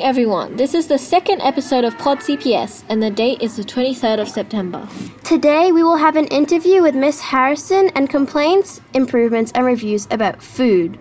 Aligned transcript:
morning, 0.00 0.08
everyone. 0.08 0.56
This 0.56 0.74
is 0.74 0.86
the 0.86 0.98
second 0.98 1.42
episode 1.42 1.84
of 1.84 1.96
Pod 1.98 2.20
CPS, 2.20 2.84
and 2.88 3.02
the 3.02 3.10
date 3.10 3.42
is 3.42 3.56
the 3.56 3.62
23rd 3.62 4.20
of 4.20 4.28
September. 4.28 4.88
Today, 5.24 5.72
we 5.72 5.82
will 5.82 5.96
have 5.96 6.16
an 6.16 6.26
interview 6.28 6.80
with 6.80 6.94
Miss 6.94 7.20
Harrison 7.20 7.90
and 7.94 8.08
complaints, 8.08 8.80
improvements, 8.94 9.52
and 9.52 9.66
reviews 9.66 10.08
about 10.10 10.42
food. 10.42 10.98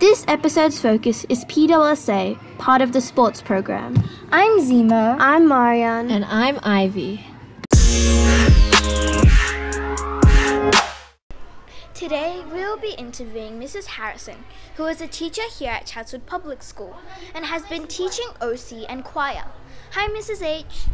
This 0.00 0.24
episode's 0.28 0.78
focus 0.78 1.24
is 1.30 1.46
PWSA, 1.46 2.36
part 2.58 2.82
of 2.82 2.92
the 2.92 3.00
sports 3.00 3.40
program. 3.40 3.94
I'm 4.30 4.60
Zemo. 4.60 5.16
I'm 5.18 5.48
Marian. 5.48 6.10
And 6.10 6.24
I'm 6.26 6.58
Ivy. 6.62 7.24
Will 12.76 12.82
be 12.82 12.94
interviewing 12.98 13.58
Mrs. 13.58 13.86
Harrison, 13.86 14.44
who 14.76 14.84
is 14.84 15.00
a 15.00 15.06
teacher 15.06 15.42
here 15.58 15.70
at 15.70 15.86
Chatswood 15.86 16.26
Public 16.26 16.62
School 16.62 16.96
and 17.34 17.46
has 17.46 17.64
been 17.64 17.86
teaching 17.86 18.28
OC 18.40 18.84
and 18.88 19.02
choir. 19.02 19.44
Hi, 19.92 20.08
Mrs. 20.08 20.42
H. 20.42 20.84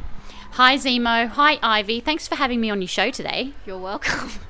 Hi 0.53 0.77
Zemo. 0.77 1.27
Hi 1.29 1.59
Ivy. 1.63 2.01
Thanks 2.01 2.29
for 2.29 2.37
having 2.37 2.61
me 2.61 2.71
on 2.71 2.81
your 2.83 2.89
show 2.89 3.11
today. 3.11 3.55
You're 3.67 3.79
welcome. 3.79 4.31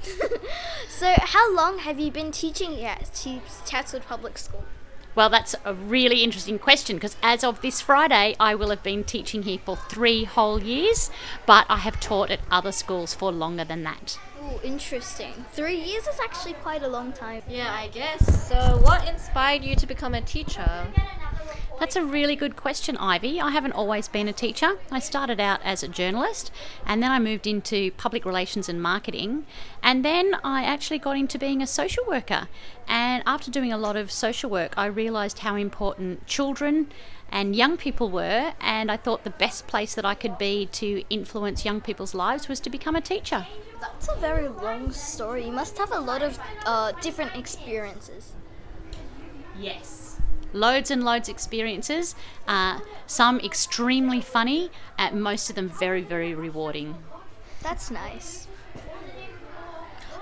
So, 0.88 1.14
how 1.18 1.52
long 1.52 1.78
have 1.78 1.98
you 1.98 2.12
been 2.12 2.30
teaching 2.30 2.76
here 2.76 2.90
at 2.90 3.10
Chatswood 3.66 4.06
Public 4.06 4.38
School? 4.38 4.62
Well, 5.14 5.28
that's 5.28 5.54
a 5.64 5.74
really 5.74 6.24
interesting 6.24 6.58
question 6.58 6.96
because 6.96 7.16
as 7.22 7.44
of 7.44 7.60
this 7.60 7.80
Friday, 7.82 8.34
I 8.40 8.54
will 8.54 8.70
have 8.70 8.82
been 8.82 9.04
teaching 9.04 9.42
here 9.42 9.58
for 9.62 9.76
three 9.76 10.24
whole 10.24 10.62
years, 10.62 11.10
but 11.46 11.66
I 11.68 11.78
have 11.78 12.00
taught 12.00 12.30
at 12.30 12.40
other 12.50 12.72
schools 12.72 13.14
for 13.14 13.30
longer 13.30 13.64
than 13.64 13.82
that. 13.82 14.18
Oh, 14.40 14.58
interesting. 14.64 15.44
Three 15.52 15.76
years 15.76 16.06
is 16.06 16.18
actually 16.18 16.54
quite 16.54 16.82
a 16.82 16.88
long 16.88 17.12
time. 17.12 17.42
yeah, 17.48 17.72
I 17.72 17.88
guess. 17.88 18.48
So, 18.48 18.80
what 18.82 19.06
inspired 19.08 19.62
you 19.62 19.76
to 19.76 19.86
become 19.86 20.14
a 20.14 20.20
teacher? 20.22 20.86
That's 21.92 22.06
a 22.06 22.10
really 22.10 22.36
good 22.36 22.56
question, 22.56 22.96
Ivy. 22.96 23.38
I 23.38 23.50
haven't 23.50 23.72
always 23.72 24.08
been 24.08 24.26
a 24.26 24.32
teacher. 24.32 24.78
I 24.90 24.98
started 24.98 25.38
out 25.38 25.60
as 25.62 25.82
a 25.82 25.88
journalist 25.88 26.50
and 26.86 27.02
then 27.02 27.10
I 27.10 27.18
moved 27.18 27.46
into 27.46 27.90
public 27.98 28.24
relations 28.24 28.66
and 28.66 28.80
marketing. 28.80 29.44
And 29.82 30.02
then 30.02 30.36
I 30.42 30.64
actually 30.64 31.00
got 31.00 31.18
into 31.18 31.38
being 31.38 31.60
a 31.60 31.66
social 31.66 32.02
worker. 32.08 32.48
And 32.88 33.22
after 33.26 33.50
doing 33.50 33.74
a 33.74 33.76
lot 33.76 33.96
of 33.96 34.10
social 34.10 34.48
work, 34.48 34.72
I 34.78 34.86
realised 34.86 35.40
how 35.40 35.54
important 35.54 36.26
children 36.26 36.90
and 37.30 37.54
young 37.54 37.76
people 37.76 38.08
were. 38.08 38.54
And 38.58 38.90
I 38.90 38.96
thought 38.96 39.24
the 39.24 39.28
best 39.28 39.66
place 39.66 39.94
that 39.94 40.06
I 40.06 40.14
could 40.14 40.38
be 40.38 40.70
to 40.72 41.04
influence 41.10 41.66
young 41.66 41.82
people's 41.82 42.14
lives 42.14 42.48
was 42.48 42.58
to 42.60 42.70
become 42.70 42.96
a 42.96 43.02
teacher. 43.02 43.46
That's 43.82 44.08
a 44.08 44.16
very 44.16 44.48
long 44.48 44.92
story. 44.92 45.44
You 45.44 45.52
must 45.52 45.76
have 45.76 45.92
a 45.92 46.00
lot 46.00 46.22
of 46.22 46.38
uh, 46.64 46.92
different 47.02 47.36
experiences. 47.36 48.32
Yes. 49.58 50.11
Loads 50.52 50.90
and 50.90 51.02
loads 51.02 51.28
of 51.28 51.34
experiences, 51.34 52.14
uh, 52.46 52.80
some 53.06 53.40
extremely 53.40 54.20
funny, 54.20 54.70
and 54.98 55.22
most 55.22 55.48
of 55.50 55.56
them 55.56 55.68
very, 55.68 56.02
very 56.02 56.34
rewarding. 56.34 56.96
That's 57.62 57.90
nice. 57.90 58.46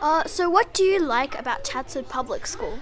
Uh, 0.00 0.24
so, 0.24 0.48
what 0.48 0.72
do 0.72 0.82
you 0.82 0.98
like 0.98 1.38
about 1.38 1.64
Chatswood 1.64 2.08
Public 2.08 2.46
School? 2.46 2.78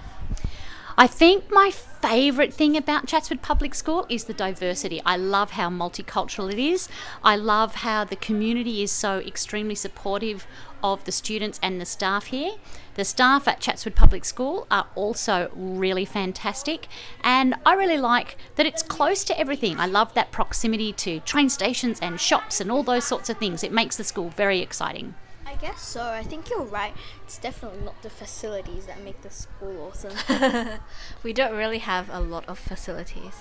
I 0.99 1.07
think 1.07 1.49
my 1.49 1.71
favourite 1.71 2.53
thing 2.53 2.75
about 2.75 3.07
Chatswood 3.07 3.41
Public 3.41 3.73
School 3.73 4.05
is 4.09 4.25
the 4.25 4.33
diversity. 4.33 5.01
I 5.05 5.15
love 5.15 5.51
how 5.51 5.69
multicultural 5.69 6.51
it 6.51 6.59
is. 6.59 6.89
I 7.23 7.37
love 7.37 7.75
how 7.75 8.03
the 8.03 8.17
community 8.17 8.83
is 8.83 8.91
so 8.91 9.19
extremely 9.19 9.75
supportive 9.75 10.45
of 10.83 11.05
the 11.05 11.13
students 11.13 11.57
and 11.63 11.79
the 11.79 11.85
staff 11.85 12.25
here. 12.25 12.51
The 12.95 13.05
staff 13.05 13.47
at 13.47 13.61
Chatswood 13.61 13.95
Public 13.95 14.25
School 14.25 14.67
are 14.69 14.87
also 14.93 15.49
really 15.55 16.03
fantastic, 16.03 16.89
and 17.23 17.55
I 17.65 17.75
really 17.75 17.97
like 17.97 18.35
that 18.57 18.65
it's 18.65 18.83
close 18.83 19.23
to 19.23 19.39
everything. 19.39 19.79
I 19.79 19.85
love 19.85 20.13
that 20.15 20.33
proximity 20.33 20.91
to 20.91 21.21
train 21.21 21.47
stations 21.47 22.01
and 22.01 22.19
shops 22.19 22.59
and 22.59 22.69
all 22.69 22.83
those 22.83 23.05
sorts 23.05 23.29
of 23.29 23.37
things. 23.37 23.63
It 23.63 23.71
makes 23.71 23.95
the 23.95 24.03
school 24.03 24.31
very 24.31 24.59
exciting. 24.59 25.15
I 25.49 25.55
guess 25.55 25.81
so. 25.81 26.03
I 26.03 26.21
think 26.21 26.51
you're 26.51 26.63
right. 26.63 26.93
It's 27.23 27.39
definitely 27.39 27.83
not 27.83 27.99
the 28.03 28.09
facilities 28.11 28.85
that 28.85 29.03
make 29.03 29.23
the 29.23 29.31
school 29.31 29.89
awesome. 29.89 30.13
we 31.23 31.33
don't 31.33 31.55
really 31.55 31.79
have 31.79 32.07
a 32.11 32.19
lot 32.19 32.47
of 32.47 32.59
facilities. 32.59 33.33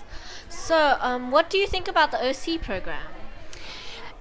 So, 0.49 0.97
um, 1.01 1.31
what 1.31 1.51
do 1.51 1.59
you 1.59 1.67
think 1.67 1.87
about 1.87 2.11
the 2.11 2.31
OC 2.31 2.63
program? 2.63 3.09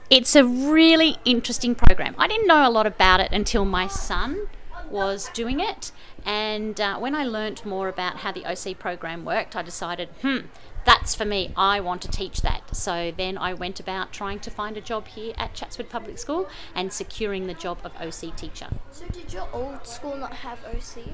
It's 0.10 0.36
a 0.36 0.44
really 0.44 1.16
interesting 1.24 1.76
program. 1.76 2.14
I 2.18 2.28
didn't 2.28 2.48
know 2.48 2.68
a 2.68 2.70
lot 2.70 2.88
about 2.88 3.22
it 3.22 3.32
until 3.32 3.64
my 3.64 3.88
son 3.88 4.48
was 4.90 5.30
doing 5.34 5.62
it. 5.62 5.94
And 6.28 6.82
uh, 6.82 7.00
when 7.00 7.16
I 7.16 7.24
learnt 7.24 7.66
more 7.66 7.88
about 7.88 8.18
how 8.18 8.34
the 8.34 8.46
OC 8.46 8.78
program 8.78 9.24
worked, 9.24 9.56
I 9.56 9.62
decided, 9.62 10.10
hmm, 10.22 10.40
that's 10.84 11.16
for 11.16 11.24
me. 11.24 11.54
I 11.56 11.80
want 11.80 12.02
to 12.02 12.10
teach 12.10 12.42
that. 12.42 12.76
So 12.76 13.14
then 13.16 13.38
I 13.38 13.54
went 13.54 13.80
about 13.80 14.12
trying 14.12 14.42
to 14.42 14.52
find 14.52 14.76
a 14.76 14.82
job 14.82 15.08
here 15.08 15.34
at 15.38 15.54
Chatswood 15.54 15.90
Public 15.90 16.18
School 16.20 16.50
and 16.76 16.92
securing 16.92 17.48
the 17.48 17.54
job 17.54 17.78
of 17.82 17.96
OC 17.96 18.36
teacher. 18.36 18.68
so, 18.92 19.06
did 19.08 19.32
your 19.32 19.48
old 19.54 19.88
school 19.88 20.18
not 20.18 20.34
have 20.34 20.60
OC? 20.66 21.06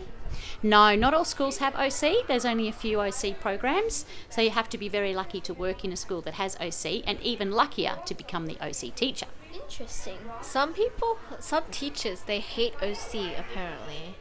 No, 0.64 0.96
not 0.96 1.14
all 1.14 1.26
schools 1.26 1.58
have 1.58 1.76
OC. 1.76 2.28
There's 2.28 2.44
only 2.44 2.68
a 2.68 2.74
few 2.74 3.00
OC 3.00 3.40
programs. 3.40 4.08
So 4.30 4.42
you 4.42 4.50
have 4.50 4.68
to 4.70 4.80
be 4.80 4.90
very 4.90 5.14
lucky 5.14 5.42
to 5.42 5.54
work 5.54 5.86
in 5.86 5.94
a 5.94 5.96
school 5.96 6.22
that 6.22 6.34
has 6.36 6.56
OC 6.56 7.04
and 7.06 7.22
even 7.22 7.52
luckier 7.52 8.00
to 8.08 8.16
become 8.16 8.48
the 8.48 8.58
OC 8.60 8.96
teacher. 8.96 9.28
Interesting. 9.54 10.18
Some 10.42 10.74
people, 10.74 11.20
some 11.40 11.66
teachers, 11.70 12.22
they 12.22 12.40
hate 12.40 12.74
OC 12.82 13.38
apparently. 13.38 14.16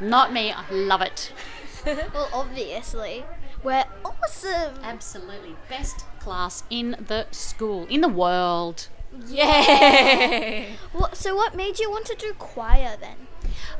Not 0.00 0.32
me. 0.32 0.52
I 0.52 0.68
love 0.70 1.02
it. 1.02 1.32
well, 1.86 2.28
obviously. 2.32 3.24
We're 3.62 3.84
awesome. 4.04 4.74
Absolutely. 4.82 5.56
Best 5.68 6.04
class 6.18 6.64
in 6.70 6.96
the 7.06 7.26
school, 7.30 7.86
in 7.88 8.00
the 8.00 8.08
world. 8.08 8.88
Yeah. 9.26 10.64
What, 10.92 11.16
so, 11.16 11.36
what 11.36 11.54
made 11.54 11.78
you 11.78 11.90
want 11.90 12.06
to 12.06 12.14
do 12.14 12.32
choir 12.34 12.96
then? 13.00 13.28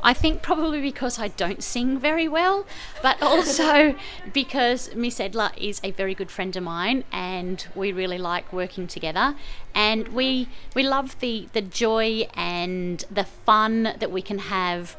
I 0.01 0.13
think 0.13 0.41
probably 0.41 0.81
because 0.81 1.17
I 1.17 1.29
don't 1.29 1.63
sing 1.63 1.97
very 1.97 2.27
well, 2.27 2.65
but 3.01 3.21
also 3.21 3.95
because 4.33 4.93
Miss 4.95 5.19
Edler 5.19 5.51
is 5.57 5.79
a 5.83 5.91
very 5.91 6.13
good 6.13 6.29
friend 6.29 6.55
of 6.55 6.63
mine 6.63 7.03
and 7.11 7.65
we 7.73 7.91
really 7.91 8.17
like 8.17 8.51
working 8.51 8.85
together 8.87 9.35
and 9.73 10.09
we 10.09 10.49
we 10.75 10.83
love 10.83 11.19
the 11.19 11.47
the 11.53 11.61
joy 11.61 12.27
and 12.35 13.05
the 13.09 13.23
fun 13.23 13.95
that 13.97 14.11
we 14.11 14.21
can 14.21 14.39
have 14.39 14.97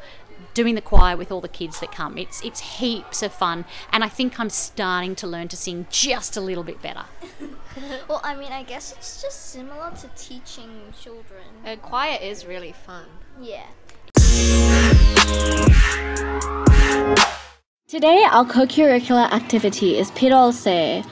doing 0.55 0.75
the 0.75 0.81
choir 0.81 1.17
with 1.17 1.31
all 1.31 1.41
the 1.41 1.49
kids 1.49 1.81
that 1.81 1.93
come. 1.93 2.17
It's 2.17 2.43
it's 2.45 2.61
heaps 2.79 3.23
of 3.23 3.33
fun 3.33 3.65
and 3.93 4.03
I 4.03 4.09
think 4.09 4.41
I'm 4.41 4.51
starting 4.51 5.15
to 5.17 5.27
learn 5.27 5.49
to 5.49 5.57
sing 5.57 5.87
just 5.91 6.37
a 6.37 6.41
little 6.41 6.65
bit 6.65 6.81
better. 6.81 7.05
Well, 8.09 8.21
I 8.23 8.37
mean, 8.37 8.53
I 8.53 8.63
guess 8.63 8.93
it's 8.93 9.21
just 9.21 9.47
similar 9.51 9.91
to 10.01 10.09
teaching 10.17 10.71
children. 11.01 11.43
A 11.67 11.77
choir 11.77 12.17
is 12.23 12.47
really 12.47 12.71
fun. 12.71 13.07
Yeah. 13.41 13.67
Today, 17.89 18.25
our 18.31 18.45
co-curricular 18.45 19.31
activity 19.33 19.99
is 19.99 20.11
Pirolse. 20.13 21.05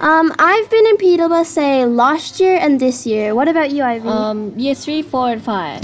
Um, 0.00 0.34
I've 0.38 0.70
been 0.70 0.86
in 0.86 0.96
PWSA 0.96 1.94
last 1.94 2.40
year 2.40 2.56
and 2.56 2.80
this 2.80 3.06
year. 3.06 3.34
What 3.34 3.48
about 3.48 3.70
you, 3.70 3.82
Ivy? 3.82 4.08
Um, 4.08 4.58
year 4.58 4.74
three, 4.74 5.02
four, 5.02 5.30
and 5.30 5.42
five. 5.42 5.82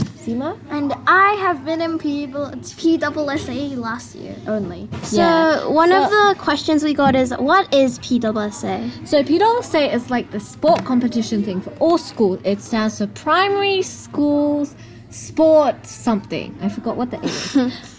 And 0.71 0.93
I 1.07 1.33
have 1.35 1.65
been 1.65 1.81
in 1.81 1.99
PWSA 1.99 3.77
last 3.77 4.15
year 4.15 4.37
only. 4.47 4.89
so, 5.03 5.17
yeah. 5.17 5.67
one 5.67 5.93
of 5.93 6.11
the 6.11 6.35
questions 6.39 6.83
we 6.83 6.95
got 6.95 7.15
is 7.15 7.33
what 7.39 7.73
is 7.73 7.99
PWSA? 8.01 9.07
So 9.07 9.23
Pirolse 9.23 9.93
is 9.93 10.11
like 10.11 10.31
the 10.31 10.41
sport 10.41 10.85
competition 10.85 11.45
thing 11.45 11.61
for 11.61 11.71
all 11.79 11.99
schools. 11.99 12.41
It 12.45 12.61
stands 12.61 12.99
for 12.99 13.07
primary 13.07 13.83
schools 13.83 14.75
sport 15.11 15.87
something. 15.87 16.57
I 16.61 16.69
forgot 16.69 16.97
what 16.97 17.11
the 17.11 17.21
A 17.21 17.25
is. 17.25 17.73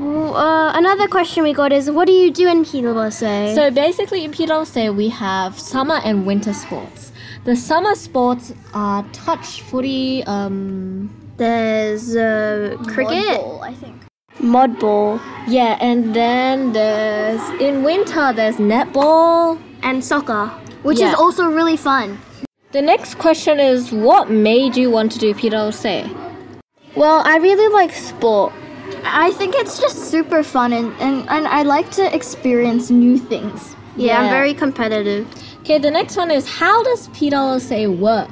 Uh, 0.00 0.72
another 0.74 1.06
question 1.08 1.42
we 1.42 1.52
got 1.52 1.72
is 1.74 1.90
what 1.90 2.06
do 2.06 2.12
you 2.12 2.30
do 2.32 2.48
in 2.48 2.64
PWSA? 2.64 3.54
So 3.54 3.70
basically, 3.70 4.24
in 4.24 4.32
Pirose, 4.32 4.96
we 4.96 5.10
have 5.10 5.58
summer 5.58 6.00
and 6.02 6.24
winter 6.24 6.54
sports. 6.54 7.09
The 7.44 7.56
summer 7.56 7.94
sports 7.94 8.52
are 8.74 9.02
touch 9.12 9.62
footy, 9.62 10.22
um, 10.24 11.10
there's 11.38 12.14
uh, 12.14 12.76
cricket, 12.86 13.38
Ball, 13.40 13.62
I 13.62 13.72
think. 13.72 13.96
mud 14.40 14.78
ball, 14.78 15.18
yeah, 15.48 15.78
and 15.80 16.14
then 16.14 16.72
there's 16.72 17.40
in 17.60 17.82
winter 17.82 18.32
there's 18.34 18.56
netball. 18.56 19.58
and 19.82 20.04
soccer, 20.04 20.48
which 20.82 20.98
Yeah. 21.00 21.08
is 21.08 21.14
also 21.14 21.46
really 21.48 21.76
fun. 21.78 22.18
The 22.72 22.82
next 22.82 23.14
question 23.16 23.58
is, 23.58 23.90
what 23.90 24.28
made 24.30 24.76
you 24.76 24.90
want 24.90 25.10
to 25.12 25.18
do 25.18 25.32
Pirose? 25.32 26.04
Well, 26.94 27.22
I 27.24 27.38
really 27.38 27.72
like 27.72 27.92
sport. 27.92 28.52
I 29.04 29.30
think 29.32 29.54
it's 29.56 29.80
just 29.80 29.96
super 30.10 30.42
fun 30.42 30.74
and, 30.74 30.92
and, 31.00 31.26
and 31.30 31.46
I 31.48 31.62
like 31.62 31.90
to 31.92 32.14
experience 32.14 32.90
new 32.90 33.16
things. 33.16 33.74
Yeah, 33.96 34.20
I'm 34.20 34.30
very 34.30 34.54
competitive. 34.54 35.26
Okay, 35.60 35.78
the 35.78 35.90
next 35.90 36.16
one 36.16 36.30
is, 36.30 36.48
how 36.48 36.82
does 36.82 37.08
Pirose 37.08 37.98
work? 37.98 38.30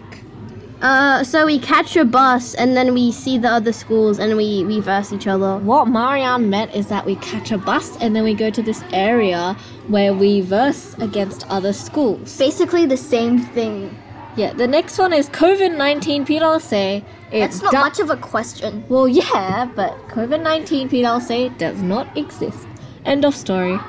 Uh, 0.81 1.25
so 1.25 1.45
we 1.45 1.59
catch 1.59 1.97
a 1.97 2.05
bus 2.05 2.55
and 2.55 2.77
then 2.77 2.95
we 2.95 3.11
see 3.11 3.37
the 3.37 3.49
other 3.49 3.73
schools 3.73 4.21
and 4.21 4.37
we, 4.37 4.65
we 4.65 4.79
verse 4.79 5.13
each 5.13 5.27
other. 5.27 5.59
What 5.59 5.89
Marianne 5.89 6.49
meant 6.49 6.73
is 6.73 6.87
that 6.87 7.05
we 7.05 7.17
catch 7.17 7.51
a 7.51 7.59
bus 7.59 7.97
and 8.01 8.15
then 8.15 8.23
we 8.23 8.33
go 8.33 8.49
to 8.49 8.63
this 8.63 8.85
area 8.93 9.57
where 9.89 10.15
we 10.15 10.41
verse 10.41 10.95
against 10.99 11.49
other 11.51 11.73
schools. 11.73 12.39
Basically 12.39 12.87
the 12.87 12.97
same 12.97 13.41
thing. 13.41 13.97
Yeah, 14.37 14.53
the 14.53 14.69
next 14.69 14.99
one 14.99 15.13
is 15.13 15.29
COVID 15.31 15.77
19 15.77 16.25
PLSA. 16.25 17.05
It's 17.33 17.61
not 17.61 17.73
much 17.73 17.99
of 17.99 18.11
a 18.11 18.17
question. 18.17 18.85
Well, 18.89 19.09
yeah, 19.09 19.69
but 19.75 19.99
COVID 20.09 20.43
19 20.43 20.91
PLSA 20.91 21.59
does 21.59 21.83
not 21.83 22.17
exist. 22.17 22.69
End 23.05 23.25
of 23.25 23.35
story. 23.35 23.81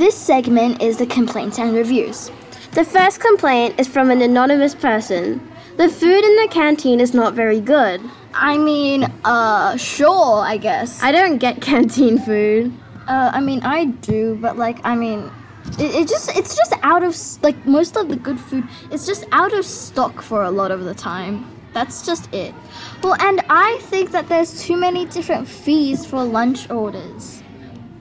This 0.00 0.16
segment 0.16 0.80
is 0.80 0.96
the 0.96 1.04
complaints 1.04 1.58
and 1.58 1.74
reviews. 1.74 2.30
The 2.72 2.86
first 2.86 3.20
complaint 3.20 3.78
is 3.78 3.86
from 3.86 4.10
an 4.10 4.22
anonymous 4.22 4.74
person. 4.74 5.46
The 5.76 5.90
food 5.90 6.24
in 6.24 6.36
the 6.36 6.48
canteen 6.50 7.00
is 7.00 7.12
not 7.12 7.34
very 7.34 7.60
good. 7.60 8.00
I 8.32 8.56
mean, 8.56 9.04
uh, 9.26 9.76
sure, 9.76 10.38
I 10.40 10.56
guess. 10.56 11.02
I 11.02 11.12
don't 11.12 11.36
get 11.36 11.60
canteen 11.70 12.18
food. 12.18 12.72
Uh, 13.06 13.30
I 13.34 13.40
mean, 13.40 13.60
I 13.62 13.84
do, 14.00 14.38
but 14.40 14.56
like, 14.56 14.78
I 14.84 14.94
mean, 14.94 15.30
it, 15.78 15.94
it 15.94 16.08
just 16.08 16.34
it's 16.34 16.56
just 16.56 16.72
out 16.80 17.02
of 17.02 17.14
like 17.42 17.66
most 17.66 17.94
of 17.98 18.08
the 18.08 18.16
good 18.16 18.40
food. 18.40 18.66
It's 18.90 19.04
just 19.06 19.26
out 19.32 19.52
of 19.52 19.66
stock 19.66 20.22
for 20.22 20.44
a 20.44 20.50
lot 20.50 20.70
of 20.70 20.84
the 20.84 20.94
time. 20.94 21.44
That's 21.74 22.06
just 22.06 22.32
it. 22.32 22.54
Well, 23.02 23.16
and 23.20 23.42
I 23.50 23.76
think 23.82 24.12
that 24.12 24.30
there's 24.30 24.64
too 24.64 24.78
many 24.78 25.04
different 25.04 25.46
fees 25.46 26.06
for 26.06 26.24
lunch 26.24 26.70
orders. 26.70 27.42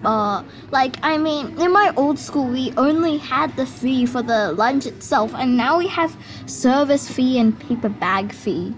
Uh, 0.03 0.43
like 0.71 0.97
I 1.03 1.17
mean, 1.17 1.59
in 1.59 1.73
my 1.73 1.93
old 1.97 2.19
school, 2.19 2.45
we 2.45 2.73
only 2.77 3.17
had 3.17 3.55
the 3.55 3.65
fee 3.65 4.05
for 4.05 4.21
the 4.21 4.53
lunch 4.53 4.85
itself, 4.85 5.33
and 5.35 5.57
now 5.57 5.77
we 5.77 5.87
have 5.87 6.15
service 6.45 7.09
fee 7.09 7.37
and 7.37 7.59
paper 7.59 7.89
bag 7.89 8.31
fee. 8.31 8.73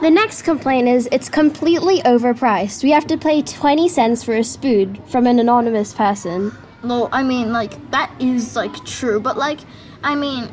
The 0.00 0.10
next 0.10 0.42
complaint 0.42 0.88
is 0.88 1.08
it's 1.12 1.28
completely 1.28 2.00
overpriced. 2.00 2.82
We 2.82 2.90
have 2.90 3.06
to 3.06 3.16
pay 3.16 3.42
20 3.42 3.88
cents 3.88 4.22
for 4.22 4.34
a 4.34 4.44
spoon 4.44 4.96
from 5.06 5.26
an 5.26 5.38
anonymous 5.38 5.94
person. 5.94 6.56
No, 6.82 7.08
I 7.12 7.22
mean 7.22 7.52
like 7.52 7.90
that 7.90 8.10
is 8.18 8.56
like 8.56 8.84
true, 8.84 9.20
but 9.20 9.36
like 9.36 9.60
I 10.02 10.14
mean 10.14 10.48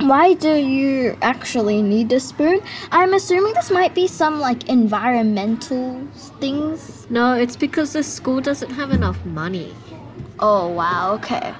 why 0.00 0.34
do 0.34 0.54
you 0.54 1.16
actually 1.22 1.82
need 1.82 2.12
a 2.12 2.20
spoon? 2.20 2.60
I'm 2.92 3.14
assuming 3.14 3.54
this 3.54 3.70
might 3.70 3.94
be 3.94 4.06
some 4.06 4.38
like 4.40 4.68
environmental 4.68 6.06
things. 6.40 7.08
No, 7.10 7.34
it's 7.34 7.56
because 7.56 7.92
the 7.92 8.02
school 8.02 8.40
doesn't 8.40 8.70
have 8.70 8.90
enough 8.90 9.24
money. 9.24 9.74
Oh 10.38 10.68
wow, 10.68 11.14
okay. 11.14 11.54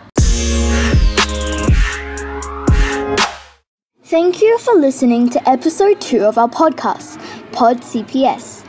Thank 4.05 4.41
you 4.41 4.58
for 4.58 4.75
listening 4.75 5.29
to 5.31 5.49
episode 5.49 6.00
2 6.00 6.25
of 6.25 6.38
our 6.38 6.49
podcast, 6.49 7.20
Pod 7.52 7.82
CPS. 7.82 8.64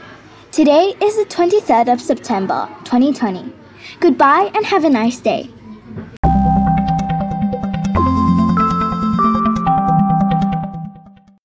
Today 0.51 0.95
is 1.01 1.15
the 1.15 1.25
23rd 1.25 1.93
of 1.93 2.01
September, 2.01 2.67
2020. 2.83 3.53
Goodbye 3.99 4.51
and 4.53 4.65
have 4.65 4.83
a 4.83 4.89
nice 4.89 5.19
day. 5.19 5.49